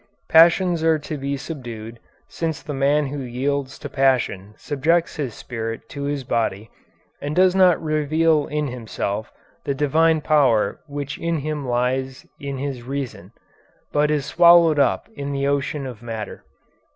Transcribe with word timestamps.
Passions 0.29 0.81
are 0.81 0.97
to 0.97 1.15
be 1.15 1.37
subdued, 1.37 1.99
since 2.27 2.63
the 2.63 2.73
man 2.73 3.05
who 3.05 3.19
yields 3.21 3.77
to 3.77 3.87
passion 3.87 4.55
subjects 4.57 5.17
his 5.17 5.35
spirit 5.35 5.87
to 5.89 6.05
his 6.05 6.23
body, 6.23 6.71
and 7.21 7.35
does 7.35 7.53
not 7.53 7.79
reveal 7.79 8.47
in 8.47 8.67
himself 8.69 9.31
the 9.63 9.75
divine 9.75 10.19
power 10.19 10.79
which 10.87 11.19
in 11.19 11.37
him 11.37 11.67
lies 11.67 12.25
in 12.39 12.57
his 12.57 12.81
reason, 12.81 13.31
but 13.91 14.09
is 14.09 14.25
swallowed 14.25 14.79
up 14.79 15.07
in 15.15 15.33
the 15.33 15.45
ocean 15.45 15.85
of 15.85 16.01
matter." 16.01 16.45